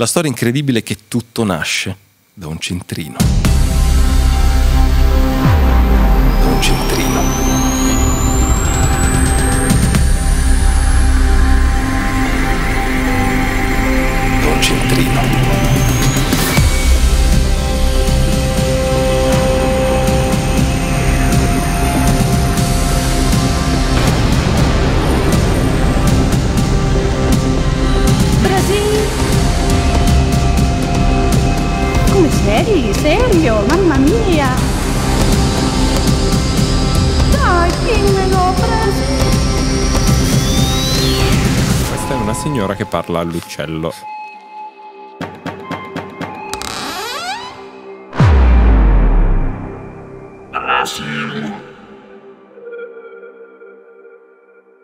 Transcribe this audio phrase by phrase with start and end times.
[0.00, 1.94] La storia incredibile è che tutto nasce
[2.32, 3.18] da un centrino.
[32.44, 34.48] Vedi, serio, mamma mia!
[37.30, 39.18] Dai, dimmelo, presi!
[41.88, 43.92] Questa è una signora che parla all'uccello.
[50.52, 51.69] Ah, Asilo.